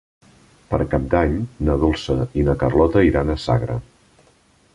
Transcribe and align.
Per 0.71 0.79
Cap 0.93 1.05
d'Any 1.11 1.35
na 1.69 1.75
Dolça 1.85 2.17
i 2.41 2.47
na 2.49 2.57
Carlota 2.65 3.05
iran 3.11 3.31
a 3.35 3.41
Sagra. 3.49 3.79